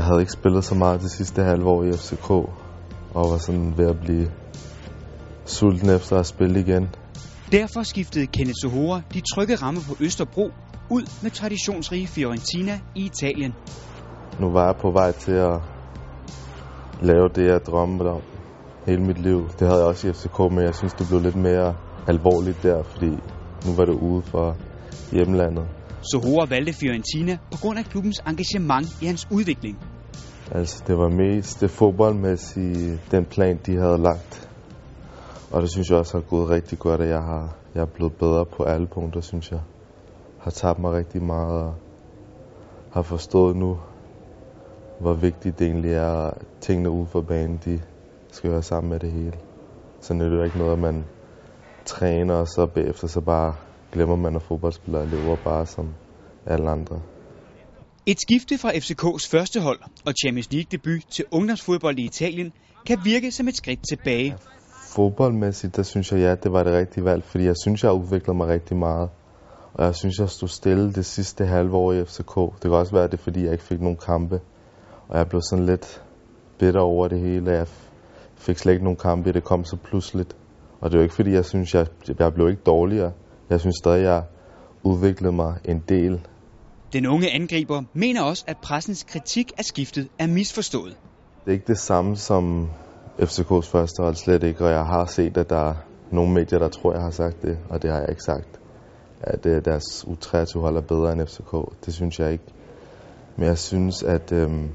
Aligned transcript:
Jeg 0.00 0.06
havde 0.06 0.20
ikke 0.20 0.32
spillet 0.32 0.64
så 0.64 0.74
meget 0.74 1.00
det 1.00 1.10
sidste 1.10 1.42
halve 1.42 1.66
år 1.68 1.84
i 1.84 1.92
FCK, 1.92 2.30
og 2.30 3.24
var 3.30 3.38
sådan 3.38 3.78
ved 3.78 3.86
at 3.86 3.98
blive 4.04 4.30
sulten 5.44 5.90
efter 5.90 6.16
at 6.16 6.26
spille 6.26 6.60
igen. 6.60 6.88
Derfor 7.52 7.82
skiftede 7.82 8.26
Kenneth 8.26 8.56
Sohora 8.62 9.02
de 9.14 9.20
trygge 9.34 9.54
rammer 9.54 9.80
på 9.88 10.04
Østerbro 10.04 10.50
ud 10.90 11.02
med 11.22 11.30
traditionsrige 11.30 12.06
Fiorentina 12.06 12.80
i 12.94 13.04
Italien. 13.04 13.54
Nu 14.40 14.50
var 14.52 14.64
jeg 14.66 14.76
på 14.80 14.90
vej 14.90 15.12
til 15.12 15.32
at 15.32 15.56
lave 17.02 17.28
det, 17.34 17.44
jeg 17.52 17.60
drømte 17.66 18.02
om 18.02 18.22
hele 18.86 19.02
mit 19.02 19.18
liv. 19.18 19.48
Det 19.58 19.68
havde 19.68 19.80
jeg 19.80 19.88
også 19.88 20.08
i 20.08 20.12
FCK, 20.12 20.38
men 20.38 20.62
jeg 20.68 20.74
synes, 20.74 20.92
det 20.92 21.06
blev 21.08 21.20
lidt 21.20 21.36
mere 21.36 21.74
alvorligt 22.08 22.62
der, 22.62 22.82
fordi 22.82 23.10
nu 23.66 23.70
var 23.76 23.84
det 23.84 23.96
ude 24.08 24.22
for 24.22 24.56
hjemlandet. 25.12 25.66
Sohora 26.12 26.46
valgte 26.46 26.72
Fiorentina 26.72 27.38
på 27.52 27.58
grund 27.62 27.78
af 27.78 27.84
klubbens 27.84 28.18
engagement 28.26 28.86
i 29.02 29.06
hans 29.06 29.26
udvikling. 29.30 29.89
Altså, 30.54 30.84
det 30.86 30.98
var 30.98 31.08
mest 31.08 31.60
det 31.60 31.70
fodboldmæssige, 31.70 33.00
den 33.10 33.24
plan, 33.24 33.60
de 33.66 33.76
havde 33.76 33.98
lagt. 33.98 34.50
Og 35.52 35.62
det 35.62 35.70
synes 35.70 35.90
jeg 35.90 35.98
også 35.98 36.16
har 36.18 36.24
gået 36.30 36.50
rigtig 36.50 36.78
godt, 36.78 37.00
at 37.00 37.08
jeg 37.08 37.22
har 37.22 37.56
jeg 37.74 37.80
er 37.80 37.86
blevet 37.86 38.12
bedre 38.12 38.44
på 38.44 38.62
alle 38.62 38.86
punkter, 38.86 39.20
synes 39.20 39.52
jeg. 39.52 39.60
Har 40.38 40.50
tabt 40.50 40.78
mig 40.78 40.92
rigtig 40.92 41.22
meget 41.22 41.62
og 41.62 41.74
har 42.92 43.02
forstået 43.02 43.56
nu, 43.56 43.78
hvor 45.00 45.14
vigtigt 45.14 45.58
det 45.58 45.66
egentlig 45.66 45.92
er, 45.92 46.12
at 46.12 46.38
tingene 46.60 46.90
ude 46.90 47.06
for 47.06 47.20
banen, 47.20 47.60
de 47.64 47.80
skal 48.32 48.50
være 48.50 48.62
sammen 48.62 48.90
med 48.90 48.98
det 49.00 49.12
hele. 49.12 49.34
Så 50.00 50.14
det 50.14 50.22
er 50.22 50.36
jo 50.36 50.42
ikke 50.42 50.58
noget, 50.58 50.72
at 50.72 50.78
man 50.78 51.04
træner, 51.84 52.34
og 52.34 52.48
så 52.48 52.66
bagefter 52.66 53.06
så 53.06 53.20
bare 53.20 53.54
glemmer 53.92 54.16
man, 54.16 54.36
at 54.36 54.42
fodboldspillere 54.42 55.06
lever 55.06 55.36
bare 55.44 55.66
som 55.66 55.88
alle 56.46 56.70
andre. 56.70 57.00
Et 58.06 58.20
skifte 58.20 58.58
fra 58.58 58.70
FCK's 58.70 59.30
første 59.30 59.60
hold 59.60 59.80
og 60.06 60.12
Champions 60.22 60.52
League 60.52 60.68
debut 60.70 61.02
til 61.10 61.24
ungdomsfodbold 61.30 61.98
i 61.98 62.04
Italien 62.04 62.52
kan 62.86 62.98
virke 63.04 63.32
som 63.32 63.48
et 63.48 63.56
skridt 63.56 63.80
tilbage. 63.88 64.36
Fodboldmæssigt, 64.94 65.76
der 65.76 65.82
synes 65.82 66.12
jeg, 66.12 66.20
ja, 66.20 66.34
det 66.34 66.52
var 66.52 66.62
det 66.62 66.72
rigtige 66.72 67.04
valg, 67.04 67.24
fordi 67.24 67.44
jeg 67.44 67.54
synes, 67.62 67.84
jeg 67.84 67.92
udviklede 67.92 68.36
mig 68.36 68.48
rigtig 68.48 68.76
meget. 68.76 69.10
Og 69.74 69.84
jeg 69.84 69.94
synes, 69.94 70.18
jeg 70.18 70.28
stod 70.28 70.48
stille 70.48 70.92
det 70.92 71.06
sidste 71.06 71.46
halve 71.46 71.76
år 71.76 71.92
i 71.92 72.04
FCK. 72.04 72.34
Det 72.36 72.62
kan 72.62 72.72
også 72.72 72.92
være, 72.92 73.04
at 73.04 73.12
det 73.12 73.18
er, 73.18 73.22
fordi 73.22 73.44
jeg 73.44 73.52
ikke 73.52 73.64
fik 73.64 73.80
nogen 73.80 73.98
kampe. 74.06 74.40
Og 75.08 75.18
jeg 75.18 75.28
blev 75.28 75.40
sådan 75.50 75.66
lidt 75.66 76.02
bitter 76.58 76.80
over 76.80 77.08
det 77.08 77.20
hele. 77.20 77.50
Jeg 77.50 77.66
fik 78.36 78.58
slet 78.58 78.72
ikke 78.72 78.84
nogen 78.84 78.98
kampe, 78.98 79.32
det 79.32 79.44
kom 79.44 79.64
så 79.64 79.76
pludseligt. 79.76 80.36
Og 80.80 80.90
det 80.90 80.96
er 80.96 80.98
jo 80.98 81.02
ikke, 81.02 81.14
fordi 81.14 81.32
jeg 81.32 81.44
synes, 81.44 81.74
jeg, 81.74 81.86
jeg 82.18 82.34
blev 82.34 82.48
ikke 82.48 82.62
dårligere. 82.66 83.12
Jeg 83.50 83.60
synes 83.60 83.76
stadig, 83.76 84.02
jeg 84.02 84.22
udviklede 84.82 85.32
mig 85.32 85.54
en 85.64 85.84
del. 85.88 86.20
Den 86.92 87.06
unge 87.06 87.30
angriber 87.30 87.82
mener 87.94 88.22
også, 88.22 88.44
at 88.46 88.56
pressens 88.62 89.02
kritik 89.02 89.52
af 89.58 89.64
skiftet 89.64 90.08
er 90.18 90.26
misforstået. 90.26 90.96
Det 91.44 91.48
er 91.48 91.52
ikke 91.52 91.66
det 91.66 91.78
samme 91.78 92.16
som 92.16 92.70
FCK's 93.18 93.70
første 93.70 94.02
hold, 94.02 94.14
slet 94.14 94.42
ikke. 94.42 94.64
Og 94.64 94.70
jeg 94.70 94.84
har 94.84 95.06
set, 95.06 95.36
at 95.36 95.50
der 95.50 95.70
er 95.70 95.74
nogle 96.10 96.32
medier, 96.32 96.58
der 96.58 96.68
tror, 96.68 96.92
jeg 96.92 97.02
har 97.02 97.10
sagt 97.10 97.42
det, 97.42 97.58
og 97.68 97.82
det 97.82 97.90
har 97.90 97.98
jeg 97.98 98.10
ikke 98.10 98.22
sagt. 98.22 98.60
At 99.20 99.46
øh, 99.46 99.64
deres 99.64 100.04
U23-hold 100.04 100.76
er 100.76 100.80
bedre 100.80 101.12
end 101.12 101.26
FCK. 101.26 101.84
Det 101.86 101.94
synes 101.94 102.20
jeg 102.20 102.32
ikke. 102.32 102.44
Men 103.36 103.46
jeg 103.46 103.58
synes, 103.58 104.02
at 104.02 104.32
øhm, 104.32 104.68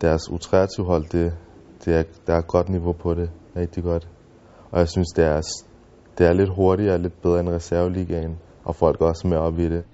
deres 0.00 0.22
U23-hold, 0.22 1.08
det, 1.08 1.32
det 1.84 1.94
er, 1.94 2.02
der 2.26 2.34
er 2.34 2.38
et 2.38 2.46
godt 2.46 2.68
niveau 2.68 2.92
på 2.92 3.14
det. 3.14 3.30
Rigtig 3.56 3.82
godt. 3.82 4.08
Og 4.70 4.78
jeg 4.78 4.88
synes, 4.88 5.08
det 5.16 5.24
er, 5.24 5.40
det 6.18 6.26
er 6.26 6.32
lidt 6.32 6.50
hurtigere 6.54 6.94
og 6.94 7.00
lidt 7.00 7.22
bedre 7.22 7.40
end 7.40 7.48
reserveligaen. 7.48 8.38
Og 8.64 8.76
folk 8.76 9.00
er 9.00 9.06
også 9.06 9.26
med 9.26 9.36
op 9.36 9.58
i 9.58 9.68
det. 9.68 9.84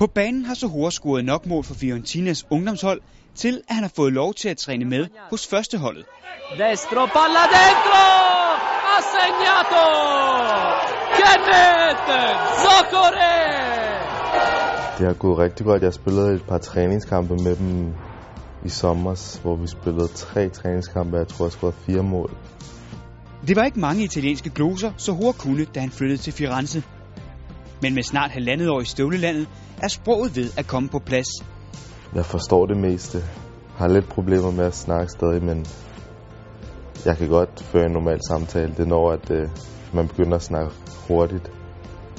På 0.00 0.06
banen 0.06 0.44
har 0.44 0.54
Sohora 0.54 0.90
scoret 0.90 1.24
nok 1.24 1.46
mål 1.46 1.64
for 1.64 1.74
Fiorentinas 1.74 2.44
ungdomshold, 2.50 3.00
til 3.34 3.60
at 3.68 3.74
han 3.74 3.84
har 3.84 3.92
fået 3.96 4.12
lov 4.12 4.34
til 4.34 4.48
at 4.48 4.56
træne 4.56 4.84
med 4.84 5.06
hos 5.30 5.46
førsteholdet. 5.46 6.04
Destro, 6.58 7.06
palla 7.16 7.44
dentro! 7.56 8.04
Ha 8.86 8.96
segnato! 9.14 9.84
Kenneth 11.18 12.08
Zokore! 12.62 13.32
Det 14.98 15.06
har 15.06 15.14
gået 15.14 15.38
rigtig 15.38 15.66
godt. 15.66 15.82
Jeg 15.82 15.94
spillede 15.94 16.34
et 16.34 16.42
par 16.42 16.58
træningskampe 16.58 17.34
med 17.34 17.56
dem 17.56 17.92
i 18.64 18.68
sommer, 18.68 19.40
hvor 19.42 19.56
vi 19.56 19.66
spillede 19.66 20.08
tre 20.08 20.48
træningskampe. 20.48 21.16
Jeg 21.16 21.28
tror, 21.28 21.44
jeg 21.44 21.52
scorede 21.52 21.76
fire 21.86 22.02
mål. 22.02 22.30
Det 23.46 23.56
var 23.56 23.64
ikke 23.64 23.80
mange 23.80 24.04
italienske 24.04 24.50
gloser, 24.50 24.92
så 24.96 25.12
Hore 25.12 25.32
kunne, 25.32 25.64
da 25.64 25.80
han 25.80 25.90
flyttede 25.90 26.22
til 26.22 26.32
Firenze. 26.32 26.82
Men 27.82 27.94
med 27.94 28.02
snart 28.02 28.30
halvandet 28.30 28.68
år 28.68 28.80
i 28.80 28.84
støvlelandet, 28.84 29.48
er 29.80 29.88
sproget 29.88 30.36
ved 30.36 30.50
at 30.58 30.66
komme 30.66 30.88
på 30.88 30.98
plads. 30.98 31.26
Jeg 32.14 32.24
forstår 32.24 32.66
det 32.66 32.76
meste. 32.76 33.18
Har 33.76 33.88
lidt 33.88 34.08
problemer 34.08 34.50
med 34.50 34.64
at 34.64 34.74
snakke 34.74 35.12
stadig, 35.12 35.44
men 35.44 35.66
jeg 37.04 37.16
kan 37.16 37.28
godt 37.28 37.62
føre 37.62 37.86
en 37.86 37.92
normal 37.92 38.18
samtale. 38.28 38.74
Det 38.76 38.88
når, 38.88 39.12
at 39.12 39.30
øh, 39.30 39.48
man 39.94 40.08
begynder 40.08 40.36
at 40.36 40.42
snakke 40.42 40.72
hurtigt, 41.08 41.50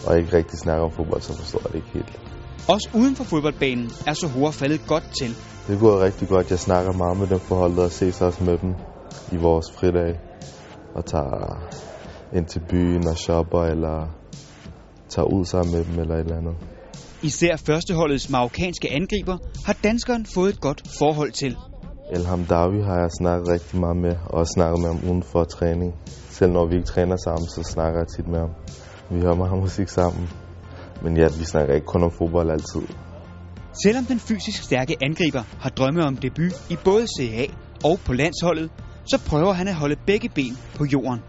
og 0.08 0.18
ikke 0.18 0.38
rigtig 0.38 0.60
snakke 0.60 0.84
om 0.84 0.92
fodbold, 0.92 1.22
så 1.22 1.38
forstår 1.38 1.60
jeg 1.64 1.72
det 1.72 1.76
ikke 1.76 1.90
helt. 1.94 2.20
Også 2.68 2.90
uden 2.94 3.16
for 3.16 3.24
fodboldbanen 3.24 3.92
er 4.08 4.14
Sohora 4.14 4.52
faldet 4.52 4.82
godt 4.88 5.04
til. 5.22 5.36
Det 5.68 5.80
går 5.80 6.04
rigtig 6.04 6.28
godt. 6.28 6.52
Jeg 6.52 6.60
snakker 6.60 6.92
meget 6.92 7.18
med 7.18 7.28
dem 7.28 7.40
forholdet 7.40 7.80
og 7.80 7.92
ses 7.92 8.22
også 8.22 8.44
med 8.44 8.58
dem 8.58 8.76
i 9.32 9.38
vores 9.38 9.66
fridag. 9.72 10.20
Og 10.96 11.06
tager 11.06 11.60
ind 12.34 12.46
til 12.46 12.62
byen 12.70 13.08
og 13.08 13.18
shopper, 13.18 13.64
eller 13.64 14.08
tager 15.10 15.26
ud 15.26 15.46
sammen 15.46 15.76
med 15.76 15.86
dem, 15.86 16.00
eller 16.00 16.16
et 16.16 16.20
eller 16.20 16.38
andet. 16.38 16.56
Især 17.24 17.56
førsteholdets 17.56 18.30
marokkanske 18.30 18.92
angriber 18.92 19.38
har 19.66 19.74
danskeren 19.84 20.26
fået 20.26 20.50
et 20.54 20.62
godt 20.62 20.82
forhold 21.00 21.32
til. 21.32 21.58
El 22.16 22.26
Hamdawi 22.26 22.82
har 22.82 23.00
jeg 23.00 23.09
snakket 23.20 23.48
rigtig 23.48 23.80
meget 23.80 23.98
med, 23.98 24.16
og 24.26 24.48
snakket 24.48 24.80
med 24.82 24.90
ham 24.94 25.09
uden 25.09 25.24
for 25.24 25.44
træning. 25.44 25.96
Selv 26.30 26.52
når 26.52 26.66
vi 26.68 26.76
ikke 26.76 26.88
træner 26.88 27.18
sammen, 27.26 27.48
så 27.50 27.64
snakker 27.64 28.00
jeg 28.00 28.08
tit 28.16 28.28
med 28.28 28.40
ham. 28.40 28.50
Vi 29.12 29.20
hører 29.20 29.36
meget 29.36 29.59
musik 29.59 29.90
sammen. 29.90 30.30
Men 31.04 31.18
ja, 31.18 31.28
vi 31.40 31.46
snakker 31.46 31.74
ikke 31.76 31.88
kun 31.88 32.04
om 32.04 32.12
fodbold 32.12 32.50
altid. 32.52 32.82
Selvom 33.84 34.06
den 34.06 34.20
fysisk 34.20 34.64
stærke 34.64 34.96
angriber 35.02 35.44
har 35.59 35.70
drømme 35.70 36.03
om 36.03 36.18
debut 36.18 36.53
i 36.70 36.76
både 36.84 37.06
CA 37.18 37.46
og 37.84 38.00
på 38.06 38.14
landsholdet, 38.14 38.70
så 39.12 39.18
prøver 39.30 39.53
han 39.53 39.68
at 39.68 39.76
holde 39.76 39.96
begge 40.08 40.30
ben 40.30 40.58
på 40.76 40.86
jorden. 40.86 41.20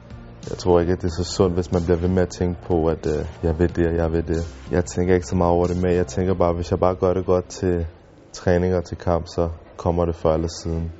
Jeg 0.50 0.58
tror 0.58 0.80
ikke, 0.80 0.92
at 0.92 1.02
det 1.02 1.08
er 1.08 1.22
så 1.22 1.32
sundt, 1.36 1.54
hvis 1.54 1.72
man 1.72 1.82
bliver 1.84 2.00
ved 2.00 2.08
med 2.08 2.22
at 2.22 2.28
tænke 2.28 2.60
på, 2.66 2.86
at 2.86 3.06
øh, 3.06 3.26
jeg 3.42 3.58
ved 3.58 3.68
det, 3.68 3.86
og 3.86 3.96
jeg 3.96 4.12
ved 4.12 4.22
det. 4.22 4.42
Jeg 4.70 4.84
tænker 4.84 5.14
ikke 5.14 5.26
så 5.26 5.36
meget 5.36 5.52
over 5.52 5.66
det 5.66 5.82
med. 5.82 5.94
Jeg 5.94 6.06
tænker 6.06 6.34
bare, 6.34 6.48
at 6.48 6.56
hvis 6.56 6.70
jeg 6.70 6.80
bare 6.80 6.94
gør 6.94 7.14
det 7.14 7.26
godt 7.26 7.46
til 7.48 7.86
træning 8.32 8.74
og 8.74 8.84
til 8.84 8.96
kamp, 8.96 9.26
så 9.26 9.48
kommer 9.76 10.04
det 10.04 10.14
før 10.14 10.34
eller 10.34 10.48
siden. 10.62 10.92